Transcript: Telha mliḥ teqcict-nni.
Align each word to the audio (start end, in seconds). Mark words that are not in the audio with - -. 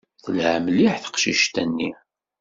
Telha 0.23 0.53
mliḥ 0.65 0.95
teqcict-nni. 0.97 1.91